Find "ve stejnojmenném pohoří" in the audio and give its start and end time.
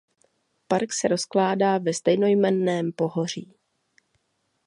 1.77-3.53